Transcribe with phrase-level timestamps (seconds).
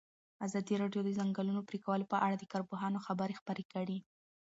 [0.45, 3.97] ازادي راډیو د د ځنګلونو پرېکول په اړه د کارپوهانو خبرې خپرې کړي.